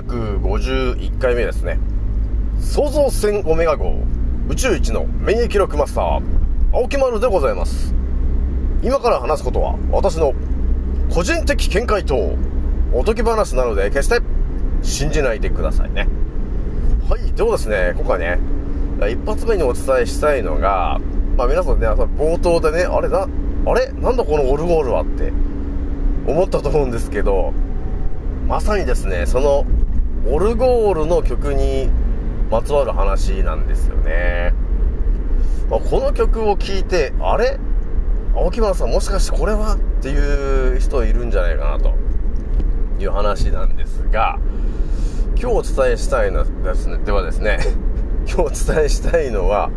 [0.00, 1.78] 551回目ですね。
[2.58, 3.98] 創造船オメガ号
[4.48, 6.22] 宇宙一の免疫力マスター、
[6.72, 7.94] 青木丸でございます。
[8.82, 10.32] 今から話すことは私の
[11.10, 12.38] 個人的見解と
[12.94, 14.20] おとぎ話なので決して
[14.80, 16.08] 信じないでくださいね。
[17.10, 18.38] はい、ではですね、今回ね、
[19.10, 21.02] 一発目にお伝えしたいのが、
[21.36, 23.28] まあ皆さんね、冒頭でね、あれな、
[23.66, 25.34] あれなんだこのオルゴールはって
[26.26, 27.52] 思ったと思うんですけど、
[28.48, 29.66] まさにですね、その
[30.26, 31.90] オルゴールの曲に
[32.50, 34.54] まつわる話なんですよね。
[35.68, 37.58] まあ、この曲を聴いて、あれ？
[38.34, 41.94] 青木丸さんもしかしてこれはっていう人いるんじゃないかなと
[42.98, 44.38] いう話なんですが、
[45.38, 47.58] 今日お伝えしたいのですね、ではですね、
[48.26, 49.70] 今日お伝えしたいのは、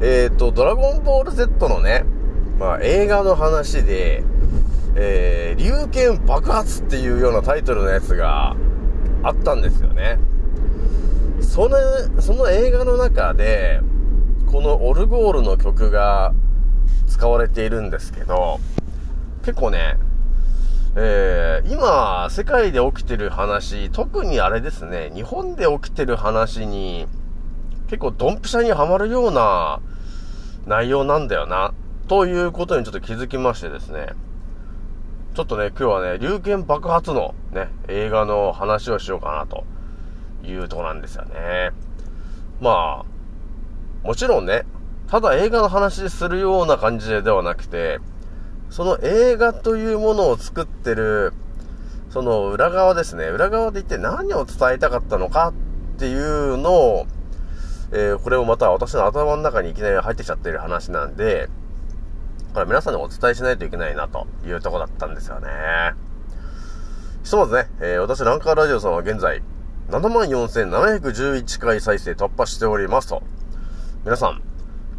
[0.00, 2.04] えっ、ー、と、ドラゴンボール Z のね、
[2.58, 4.22] まあ映画の話で、
[4.94, 8.54] えー、龍剣爆発っていうようなタイトルのやつが
[9.22, 10.18] あったんですよね。
[11.40, 11.76] その、
[12.20, 13.80] その映画の中で、
[14.46, 16.32] このオルゴールの曲が
[17.08, 18.58] 使われているんですけど、
[19.44, 19.98] 結構ね、
[20.94, 27.06] えー、今、世界で起きてる話、特にあれですね、日本で起きてる話に、
[27.86, 29.80] 結構ドンピシャにはまるような
[30.66, 31.72] 内容なんだよな、
[32.08, 34.08] ということにちょっと気づきましてですね、
[35.34, 39.64] ちょっとね、今日はね、龍剣爆発のね、映画の話をしようかなと
[40.46, 41.70] いうとこなんですよね。
[42.60, 43.06] ま
[44.04, 44.66] あ、もちろんね、
[45.08, 47.98] ただ映画の話するような感じではなくて、
[48.68, 51.32] その映画というものを作ってる、
[52.10, 55.54] その裏側ですね、裏側で一体何を伝えたかったのか
[55.96, 57.06] っていうのを、
[57.90, 61.48] えー、これをまた私の頭の中にいきなり入ってきちゃってる話なんで、
[62.52, 65.48] これ皆さんにお伝えしないといけないなというとこだったんですよね。
[67.24, 69.42] ひとまずね、えー、私ランカーラジオさんは現在、
[69.88, 73.22] 74,711回再生突破しておりますと。
[74.04, 74.42] 皆さん、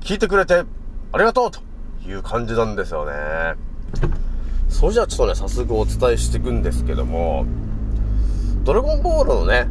[0.02, 0.64] 聞いてくれて
[1.12, 1.62] ありがとうと
[2.08, 3.56] いう感じなんですよね。
[4.70, 7.46] それじゃあちょっとね、早速お伝えしていくんですけども、
[8.64, 9.68] ドラゴンボールのね、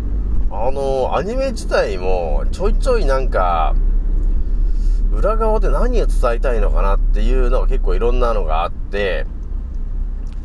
[0.50, 3.74] あの、アニメ自体もちょいちょいなんか、
[5.12, 9.26] 裏側で何を伝えたいのかなっていうのが結構いろんなのがあって、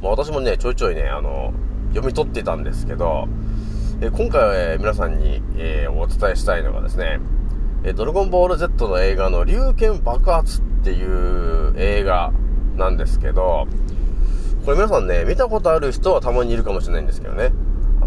[0.01, 1.53] まあ、私もね、ちょいちょいね、あの、
[1.89, 3.27] 読み取ってたんですけど、
[4.01, 7.19] え今回は、え、皆さんに、えー、お伝えしたいのがですね、
[7.83, 12.31] えドラゴンボール Z の映画の龍剣爆発っていう映画
[12.75, 13.67] なんですけど、
[14.65, 17.53] これ皆さんね、見たことある人はたまにいるかもしれないんですけどね、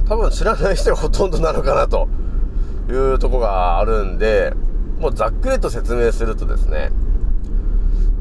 [0.06, 2.08] 多分知らない人がほとんどなのかなと
[2.88, 4.52] いうとこがあるんで、
[5.00, 6.90] もうざっくりと説明するとですね、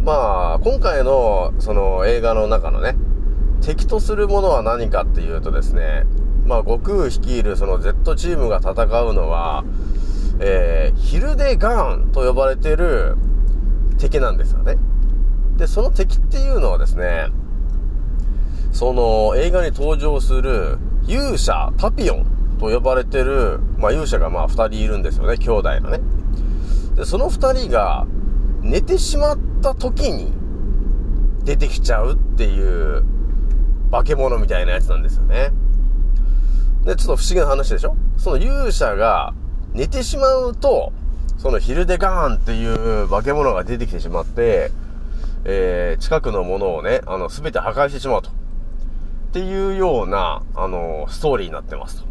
[0.02, 2.96] まあ、今回のその映画の中のね、
[3.62, 6.06] 敵とするものは何かっていうとですね、
[6.46, 9.66] まあ、悟空率いるその Z チームが戦うのは、
[10.40, 13.18] えー、ヒルデガーンと呼ばれてる
[13.98, 14.78] 敵なんですよね。
[15.58, 17.28] で、その敵っていうのはですね、
[18.72, 20.78] その映画に登場する
[21.08, 26.00] 勇者タピオンと呼ばれてる、まあ勇者がまあ二人いるんですよね、兄弟のね。
[27.00, 28.06] で、その二人が
[28.62, 30.34] 寝てしまった時に
[31.46, 33.06] 出てきちゃうっていう
[33.90, 35.52] 化け物みたいなやつなんですよね。
[36.84, 37.96] で、ちょっと不思議な話でしょ？
[38.18, 39.34] その勇者が
[39.72, 40.92] 寝てしまうと、
[41.38, 44.72] そのヒルデガーンっていう化け物が出てきてしまって、
[45.46, 48.30] えー、近くのものをね、あの、すべて破壊してしまうと。
[48.30, 48.34] っ
[49.32, 52.08] ていうような、あの、ストーリーになってますと。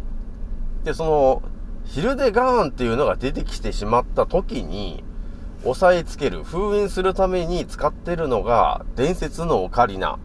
[0.83, 1.43] で、その、
[1.89, 5.03] ヒルデガーンっていうのが出てきてしまった時に、
[5.65, 10.19] 押さえつける、封印するために使ってるのが、伝説のオカリナ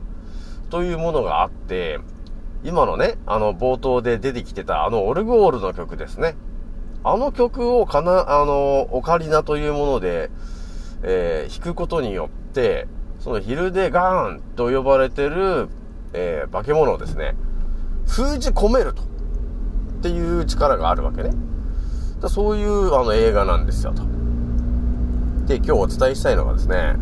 [0.69, 2.01] というものがあって、
[2.65, 6.37] 今のね、あの、冒頭で出てきてた、あの、オルゴールの曲ですね。
[7.03, 10.31] あの曲をかな、あの、オカリナというもので、
[11.03, 12.89] えー、弾くことによって、
[13.21, 15.71] そのヒルデガーンと呼ばれてる、
[16.13, 17.35] えー、化け物をですね、
[18.07, 19.03] 封じ込めると。
[19.03, 19.07] っ
[20.03, 21.31] ていう力があるわけね。
[22.25, 24.03] だそういう、あの、映画なんですよ、と。
[25.47, 26.97] で、今日お伝えしたいのがですね、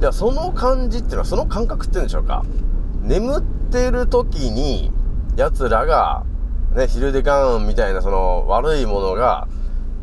[0.00, 2.44] じゃあその感じっていうのは、その感覚っていうんでしょうか。
[3.02, 4.92] 眠ってる時に、
[5.36, 6.24] 奴らが、
[6.74, 9.48] ね、ヒルデガーンみたいなその悪いものが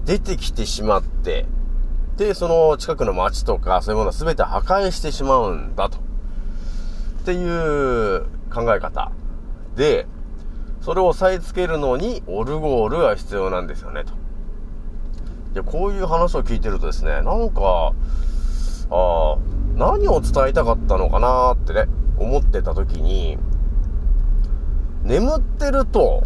[0.05, 1.45] 出てきてしまって、
[2.17, 5.97] で、その近くの街とかそういうものを全て破壊してしまうんだと。
[5.97, 9.11] っていう考え方。
[9.75, 10.07] で、
[10.83, 14.11] それを押さえつけるのにオルゴールが必要なんですよね、と。
[15.53, 17.93] で、こういう話を聞いてるとですね、なんか、
[18.89, 19.37] ああ、
[19.75, 21.85] 何を伝えたかったのかなってね、
[22.17, 23.37] 思ってた時に、
[25.03, 26.23] 眠ってると、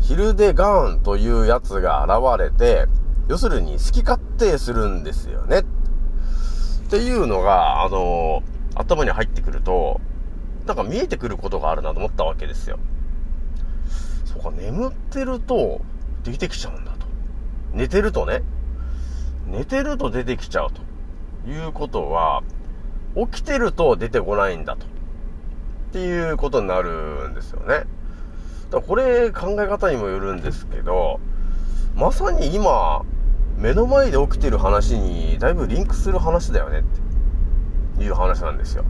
[0.00, 2.86] ヒルデガーンというやつが現れて、
[3.28, 5.58] 要するに好き勝手するんですよね。
[5.58, 5.64] っ
[6.88, 8.42] ていうのが、あの、
[8.74, 10.00] 頭に入ってくると、
[10.64, 12.78] なんか見えてくることがあるなと思ったわけですよ。
[14.32, 15.80] そうか、眠ってると
[16.22, 17.06] 出てきちゃうんだと。
[17.72, 18.42] 寝てるとね、
[19.48, 22.42] 寝てると出てきちゃうということは、
[23.16, 24.86] 起きてると出てこないんだと。
[24.86, 24.88] っ
[25.92, 27.84] ていうことになるんですよね。
[28.70, 31.18] だこれ考え方にもよるんですけど、
[31.96, 33.02] まさに今、
[33.56, 36.84] 目の前で起きてる話にだいぶリンクする話だよね
[37.96, 38.84] っていう話なんですよ。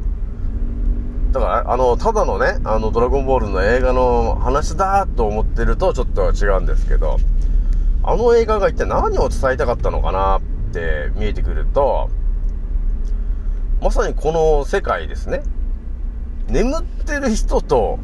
[1.33, 7.19] だから、あの、ただのね、あの、ドラゴンボールの映画の話だと思ってるとちょっと違うんですけど、
[8.03, 10.41] あの映画が一体何を伝えたかったのかなっ
[10.73, 12.11] て見えてくると、
[13.81, 15.43] まさにこの世界ですね。
[16.49, 17.99] 眠ってる人と、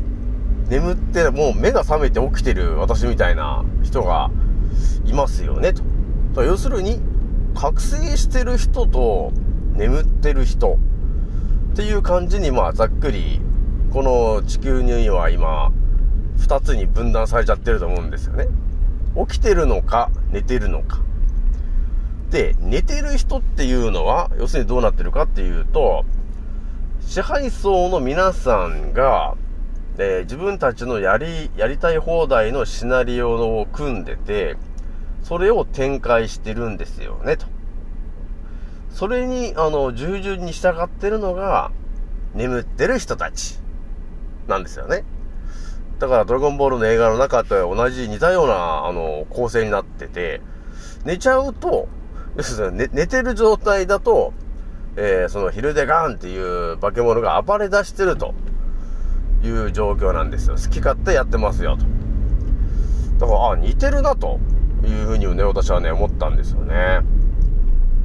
[0.69, 4.31] 眠ってもう目が覚めて起きてる私みたいな人が
[5.05, 5.83] いますよね、と。
[6.35, 7.01] と要するに、
[7.55, 9.33] 覚醒してる人と
[9.75, 10.79] 眠ってる人
[11.77, 13.39] っていう感じに、まあ、ざっくり、
[13.93, 15.71] この地球には今、
[16.39, 18.47] 二つに分断されちゃってると思うんですよね。
[19.29, 21.01] 起きてるのか、寝てるのか。
[22.31, 26.07] で、寝てる人っていうのは、要するにどうなってるかっていうと、
[27.03, 29.35] 支配層の皆さんが、
[29.99, 34.57] えー、自分たちのやり、やりたい放題のシナリオを組んでて、
[35.23, 37.56] それを展開してるんですよね、と。
[38.97, 41.71] それに、あの、従順に従ってるのが、
[42.33, 43.61] 眠ってる人たち、
[44.49, 45.05] なんですよね。
[45.99, 50.41] だから、ドラゴンボールの映画の中と同じ似たような、あの、構成になってて、
[51.05, 51.89] 寝ちゃうと、
[52.39, 54.33] 要するに、ね、寝てる状態だと、
[54.97, 58.33] えー、そのヒルデガーンっていう化け物が暴れ出してると
[59.45, 60.57] いう状況なんですよ。
[60.57, 61.85] 好き勝手やってますよと。
[63.19, 64.41] だから、あ、似てるなと。
[64.85, 67.01] いうふうにね、私はね、思ったんですよね。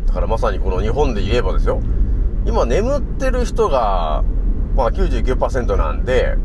[0.08, 1.82] だからまさにこの日本で言えばですよ、
[2.46, 4.24] 今眠ってる人が、
[4.76, 6.38] まあ99%なんで、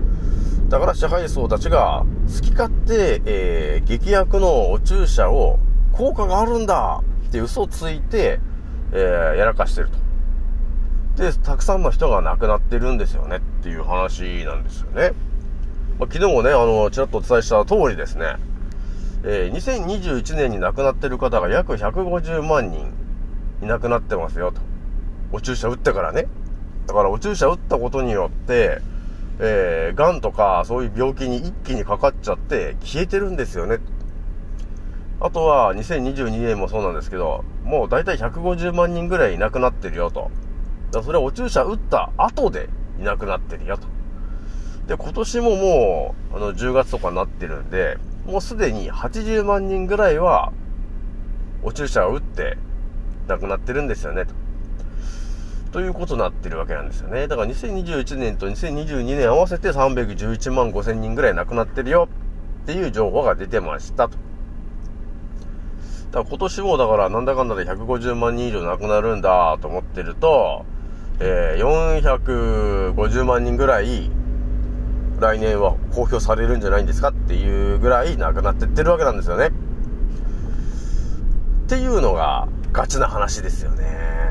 [0.69, 5.59] だから支配層たちが好き勝手、えー、劇薬のお注射を
[5.93, 8.41] 効果があるんだって嘘をついて、
[8.93, 9.89] えー、やらかしてる
[11.17, 11.23] と。
[11.23, 15.13] で、たくさんの人が亡くなってるんですよねっていう話なんですよね。
[15.99, 18.37] まあ、昨日もね、あの、ちらっとお伝えした通りですね、
[19.25, 22.93] えー、2021年に亡くなってる方が約150万人
[23.63, 24.61] いなくなってますよと。
[25.33, 26.27] お注射打ってからね。
[26.87, 28.81] だからお注射打ったことによって、
[29.39, 33.79] えー、癌とかそういう病気に一気にかかっちゃって消えてるんですよね。
[35.21, 40.31] あとは2022年もそうなんですけど、もう大体150万人ぐらいいなくなってるよと。
[40.93, 42.69] だそれはお注射打った後で
[43.01, 43.87] いなくなってるよと。
[44.87, 50.53] で、今年ももう、あの、10月とかになってるんで、もうすでに80万人ぐらいは、
[51.63, 52.57] お注射を打って
[53.29, 54.35] 亡くなってるんですよね、と。
[55.73, 57.29] ということになってるわけなんですよね。
[57.29, 62.09] だから2021年と2022年合わせて311万5千人ぐらい亡くなってるよ
[62.63, 64.17] っていう情報が出てましたと。
[66.13, 70.65] だから今年もだからなんだかんだで150万人以上亡くなるんだと思ってると、
[71.21, 74.11] えー、450万人ぐらい
[75.21, 79.49] 来年は公表されるんじゃないんですかっていうぐらいなくなってってるわけなんですよね。
[79.49, 79.51] っ
[81.69, 83.85] ていうのがガチな話ですよね。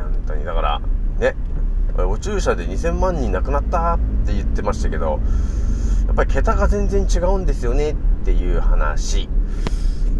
[0.03, 0.45] 本当に。
[0.45, 0.81] だから、
[1.17, 1.35] ね、
[1.97, 5.19] お注射で2000万人亡くなったって言ってましたけど、
[6.05, 9.27] やっぱり桁が全然違うんですよねっていう話。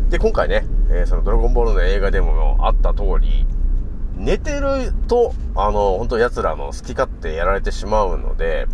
[0.10, 3.46] で、今回ね、えー、そのドラゴンボールの映画でもあった通り、
[4.16, 8.66] 寝てると、あの、本当奴らの好き勝手やられてしまうので、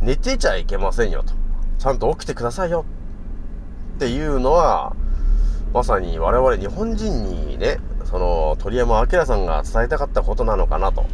[0.00, 1.34] 寝てちゃいけませんよと。
[1.78, 2.84] ちゃんと起きてくださいよ。
[3.94, 4.96] っていうのは、
[5.72, 11.06] まさに我々日本人にね、その鳥山明さんが伝えたかったことなのかなと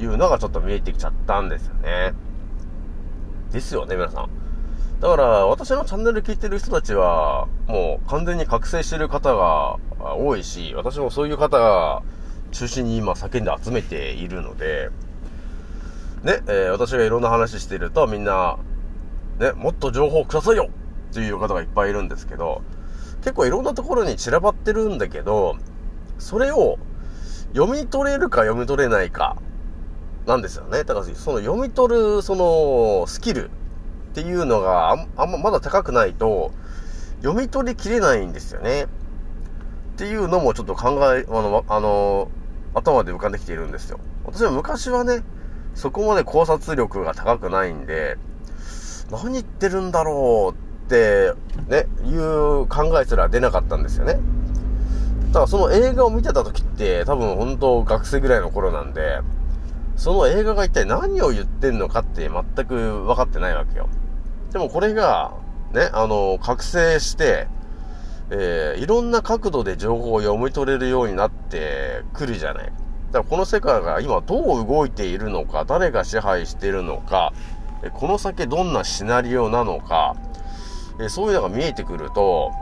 [0.00, 2.12] いうのがちょっと見えてきちゃったんですよね。
[3.52, 4.30] ですよね、皆さん。
[5.00, 9.78] だから、私のチャンネル聞いてる人たちは、もう完全に覚醒してる方が
[10.16, 12.02] 多いし、私もそういう方が
[12.52, 14.90] 中心に今叫んで集めているので、
[16.22, 18.58] ね、えー、私がいろんな話してるとみんな、
[19.40, 20.68] ね、もっと情報くださいよ
[21.10, 22.62] っていう方がいっぱいいるんですけど、
[23.22, 25.56] 結構いろんなところに散らばってるんだけど、
[26.18, 26.78] それを
[27.54, 29.36] 読み取れるか読み取れないか、
[30.26, 30.84] なんですよね。
[30.84, 33.50] だから、その読み取る、その、スキルっ
[34.14, 34.94] ていうのがあ
[35.26, 36.52] んままだ高くないと、
[37.22, 38.84] 読み取りきれないんですよね。
[38.84, 38.86] っ
[39.96, 42.30] ていうのもちょっと考え、あの、あの、
[42.74, 43.98] 頭で浮かんできているんですよ。
[44.24, 45.22] 私は昔はね、
[45.74, 48.16] そこまで考察力が高くないんで、
[49.10, 51.32] 何言ってるんだろうって
[51.68, 54.18] ね、いう考えすら出なかったんですよね。
[55.32, 59.20] だからその映画を見てた時って多分本当学生ぐらいの頃なんで、
[59.96, 63.88] その映画が一体何を言ってんのかって全く分かってないわけよ。
[64.52, 65.32] でもこれが、
[65.72, 67.48] ね、あの、覚醒して、
[68.30, 72.64] えー、いろんな角度で情報を読み取れるようになってくるじゃない。
[72.66, 77.32] だからこの世界が今どう動いているのか、誰が支配しているのか、
[77.94, 80.14] この先どんなシナリオなのか、
[81.00, 82.52] えそういうのが見えてくると、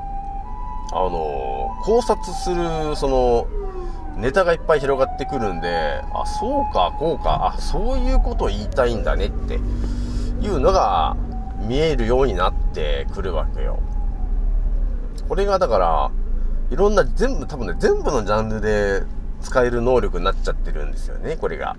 [0.93, 3.47] あの、考察する、その、
[4.17, 11.17] ネタがいっぱい広がってくるんで、あ、そうか、こうか、あ、そういうことを言いたいんだねっていうのが
[11.67, 13.79] 見えるようになってくるわけよ。
[15.29, 16.11] これがだから、
[16.71, 19.03] いろんな、全部、多分ね、全部のジャンルで
[19.43, 21.77] 使える能力になっちゃってるんですよね、これが。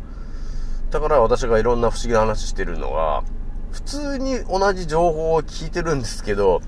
[0.90, 3.24] だから私がいろんな不思議な話してるのは、
[3.72, 6.62] 普通に同じ情報を聞いてるんですけど、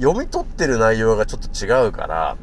[0.00, 2.36] 読み取ってる内容がちょっと違うから、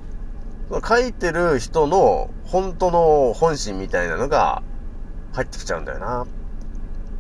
[0.88, 4.62] 書いてる人の本当の本心みたいなのが
[5.34, 6.24] 入ってきちゃうんだよな。
[6.24, 6.28] っ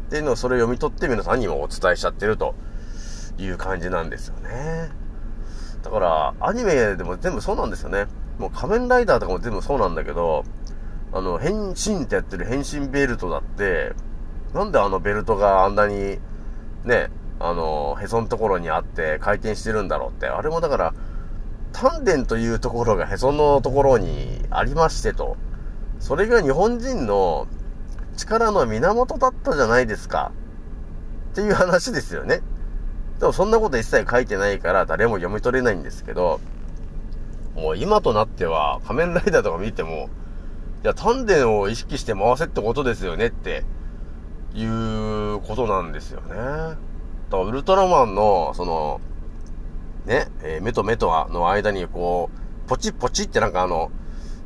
[0.10, 2.56] ていうのをそれを読み取って皆さんにもお伝えしちゃってると
[3.38, 4.90] いう感じなんですよね。
[5.84, 8.08] だから、アニメでも全部そうなんですよね。
[8.38, 10.44] もう仮面ライダーとかも全部そうなんだけど、
[11.12, 13.94] あの、変身ってやってる変身ベルトだって、
[14.54, 16.20] なんであのベルトがあんなに、
[16.86, 17.10] ね、
[17.40, 20.28] あの、へそのところにあって回転してるんだろうって。
[20.28, 20.94] あれもだから、
[21.72, 25.38] 丹田というところがへそのところにありましてと。
[26.00, 27.48] それが日本人の
[28.18, 30.32] 力の源だったじゃないですか。
[31.32, 32.42] っていう話ですよね。
[33.20, 36.40] でもそんなこと一切書いてないから誰も読み取れないんですけど、
[37.56, 40.10] もう今となっては仮面ライダーとか見ても、
[40.84, 43.66] いや、丹田を意識して回せってことですよねって
[44.54, 46.78] いうことなんですよね。
[47.30, 49.02] だからウルトラマンの、その、
[50.06, 52.30] ね、えー、目と目との間にこ
[52.66, 53.92] う、ポチッポチってなんかあの、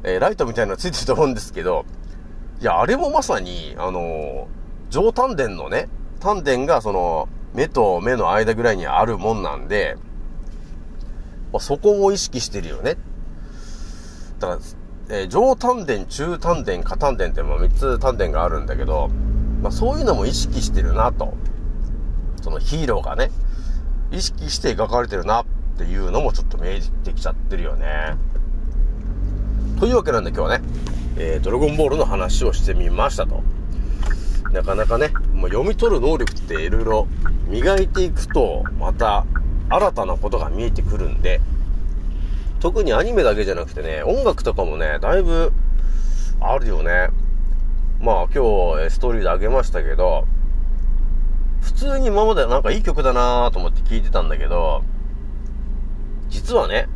[0.04, 1.86] えー、ライトみたいなのついてると思うんですけど、
[2.62, 4.46] いや、あれもまさに、あのー、
[4.90, 5.88] 上丹田のね、
[6.20, 9.96] 丹田がその、目と目の間ぐらいにあるもんなんで、
[11.54, 12.98] まあ、そこを意識してるよね。
[14.40, 14.60] だから、
[15.10, 19.10] えー、上丹田、中丹田、下丹田ってもう3つ丹田があるんだけど、
[19.62, 21.34] まあ、そういうのも意識してるなと。
[22.44, 23.32] そのヒーローがね、
[24.12, 25.46] 意識して描かれてるなっ
[25.78, 28.18] ていうのもちょっと見えてきちゃってるよね。
[29.80, 30.66] というわけなんで今日はね、
[31.18, 33.42] えー、ドラゴンボールの話をしてみましたと。
[34.52, 37.08] なかなかね、もう読み取る能力って色々
[37.48, 39.26] 磨いていくと、また
[39.70, 41.40] 新たなことが見えてくるんで、
[42.60, 45.54] 特にアニメだけじゃなくてね、音楽とかもね、だいぶ
[46.42, 47.08] あるよね。
[48.02, 50.28] まあ今日ストーリーであげましたけど、
[51.74, 54.84] 普通に今までなんかいい曲だなと思って聞いてたんだけど、
[56.30, 56.88] 実はね、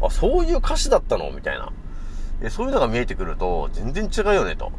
[0.00, 1.72] あ、そういう歌詞だったのみたいな。
[2.50, 4.72] そういうのが見えてくると、全然違うよね、と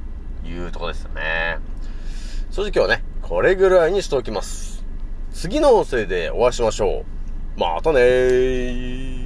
[0.45, 1.59] いうとこですよね。
[2.51, 4.83] 正直今日はね、これぐらいにしておきます。
[5.31, 7.05] 次の音声でお会いしましょ
[7.57, 7.59] う。
[7.59, 9.22] またねー。